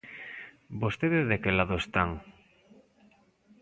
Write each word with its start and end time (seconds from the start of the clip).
¿Vostedes 0.81 1.23
de 1.31 1.37
que 1.41 1.51
lado 1.57 1.75
están? 1.83 2.09